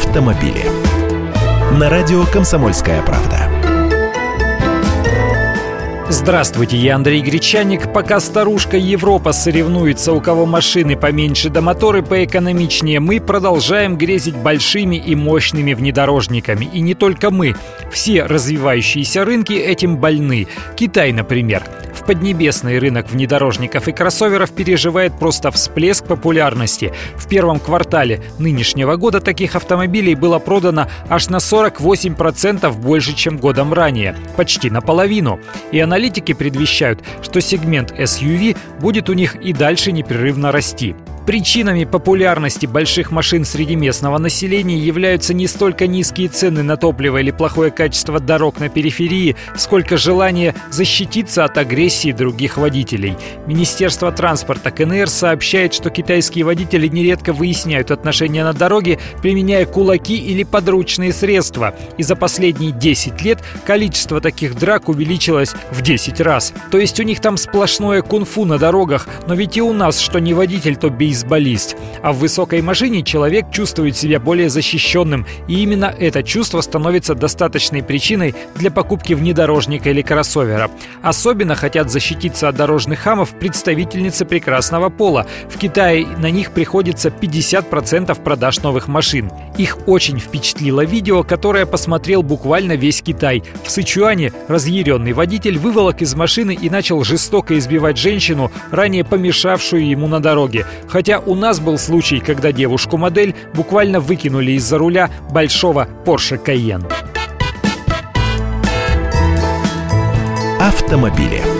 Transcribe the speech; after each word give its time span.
автомобили. 0.00 0.64
На 1.78 1.90
радио 1.90 2.24
«Комсомольская 2.24 3.02
правда». 3.02 3.48
Здравствуйте, 6.08 6.76
я 6.76 6.96
Андрей 6.96 7.20
Гречаник. 7.20 7.92
Пока 7.92 8.18
старушка 8.18 8.76
Европа 8.76 9.32
соревнуется, 9.32 10.12
у 10.12 10.20
кого 10.20 10.44
машины 10.44 10.96
поменьше 10.96 11.50
да 11.50 11.60
моторы 11.60 12.02
поэкономичнее, 12.02 12.98
мы 12.98 13.20
продолжаем 13.20 13.96
грезить 13.96 14.36
большими 14.36 14.96
и 14.96 15.14
мощными 15.14 15.72
внедорожниками. 15.74 16.64
И 16.64 16.80
не 16.80 16.94
только 16.94 17.30
мы. 17.30 17.54
Все 17.92 18.24
развивающиеся 18.24 19.24
рынки 19.24 19.52
этим 19.52 19.98
больны. 19.98 20.48
Китай, 20.76 21.12
например. 21.12 21.62
Поднебесный 22.10 22.80
рынок 22.80 23.08
внедорожников 23.08 23.86
и 23.86 23.92
кроссоверов 23.92 24.50
переживает 24.50 25.16
просто 25.16 25.52
всплеск 25.52 26.06
популярности. 26.06 26.92
В 27.14 27.28
первом 27.28 27.60
квартале 27.60 28.20
нынешнего 28.36 28.96
года 28.96 29.20
таких 29.20 29.54
автомобилей 29.54 30.16
было 30.16 30.40
продано 30.40 30.88
аж 31.08 31.28
на 31.28 31.36
48% 31.36 32.72
больше, 32.72 33.14
чем 33.14 33.36
годом 33.36 33.72
ранее. 33.72 34.16
Почти 34.36 34.70
наполовину. 34.70 35.38
И 35.70 35.78
аналитики 35.78 36.32
предвещают, 36.32 36.98
что 37.22 37.40
сегмент 37.40 37.92
SUV 37.92 38.58
будет 38.80 39.08
у 39.08 39.12
них 39.12 39.36
и 39.36 39.52
дальше 39.52 39.92
непрерывно 39.92 40.50
расти. 40.50 40.96
Причинами 41.30 41.84
популярности 41.84 42.66
больших 42.66 43.12
машин 43.12 43.44
среди 43.44 43.76
местного 43.76 44.18
населения 44.18 44.76
являются 44.76 45.32
не 45.32 45.46
столько 45.46 45.86
низкие 45.86 46.26
цены 46.26 46.64
на 46.64 46.76
топливо 46.76 47.18
или 47.18 47.30
плохое 47.30 47.70
качество 47.70 48.18
дорог 48.18 48.58
на 48.58 48.68
периферии, 48.68 49.36
сколько 49.56 49.96
желание 49.96 50.56
защититься 50.72 51.44
от 51.44 51.56
агрессии 51.56 52.10
других 52.10 52.56
водителей. 52.56 53.16
Министерство 53.46 54.10
транспорта 54.10 54.72
КНР 54.72 55.08
сообщает, 55.08 55.72
что 55.72 55.88
китайские 55.90 56.44
водители 56.44 56.88
нередко 56.88 57.32
выясняют 57.32 57.92
отношения 57.92 58.42
на 58.42 58.52
дороге, 58.52 58.98
применяя 59.22 59.66
кулаки 59.66 60.16
или 60.16 60.42
подручные 60.42 61.12
средства. 61.12 61.76
И 61.96 62.02
за 62.02 62.16
последние 62.16 62.72
10 62.72 63.22
лет 63.22 63.38
количество 63.64 64.20
таких 64.20 64.56
драк 64.56 64.88
увеличилось 64.88 65.54
в 65.70 65.80
10 65.80 66.20
раз. 66.22 66.52
То 66.72 66.78
есть 66.78 66.98
у 66.98 67.04
них 67.04 67.20
там 67.20 67.36
сплошное 67.36 68.02
кунг-фу 68.02 68.46
на 68.46 68.58
дорогах, 68.58 69.06
но 69.28 69.36
ведь 69.36 69.56
и 69.56 69.62
у 69.62 69.72
нас, 69.72 70.00
что 70.00 70.18
не 70.18 70.34
водитель, 70.34 70.74
то 70.74 70.90
бейсбол 70.90 71.19
бейсболист. 71.20 71.76
А 72.02 72.12
в 72.12 72.18
высокой 72.18 72.62
машине 72.62 73.02
человек 73.02 73.46
чувствует 73.50 73.96
себя 73.96 74.20
более 74.20 74.48
защищенным, 74.48 75.26
и 75.48 75.62
именно 75.62 75.94
это 75.98 76.22
чувство 76.22 76.60
становится 76.60 77.14
достаточной 77.14 77.82
причиной 77.82 78.34
для 78.54 78.70
покупки 78.70 79.14
внедорожника 79.14 79.90
или 79.90 80.02
кроссовера. 80.02 80.70
Особенно 81.02 81.54
хотят 81.54 81.90
защититься 81.90 82.48
от 82.48 82.56
дорожных 82.56 83.00
хамов 83.00 83.30
представительницы 83.30 84.24
прекрасного 84.24 84.88
пола. 84.88 85.26
В 85.48 85.58
Китае 85.58 86.06
на 86.06 86.30
них 86.30 86.52
приходится 86.52 87.08
50% 87.08 88.22
продаж 88.22 88.62
новых 88.62 88.88
машин. 88.88 89.30
Их 89.58 89.78
очень 89.86 90.18
впечатлило 90.18 90.84
видео, 90.84 91.22
которое 91.22 91.66
посмотрел 91.66 92.22
буквально 92.22 92.72
весь 92.72 93.02
Китай. 93.02 93.42
В 93.64 93.70
Сычуане 93.70 94.32
разъяренный 94.48 95.12
водитель 95.12 95.58
выволок 95.58 96.02
из 96.02 96.14
машины 96.14 96.56
и 96.60 96.70
начал 96.70 97.04
жестоко 97.04 97.58
избивать 97.58 97.98
женщину, 97.98 98.50
ранее 98.70 99.04
помешавшую 99.04 99.86
ему 99.86 100.06
на 100.06 100.20
дороге. 100.20 100.66
Хотя 101.10 101.24
у 101.26 101.34
нас 101.34 101.58
был 101.58 101.76
случай, 101.76 102.20
когда 102.20 102.52
девушку-модель 102.52 103.34
буквально 103.52 103.98
выкинули 103.98 104.52
из-за 104.52 104.78
руля 104.78 105.10
большого 105.32 105.88
Porsche 106.04 106.40
Cayenne. 106.40 106.88
Автомобили. 110.60 111.59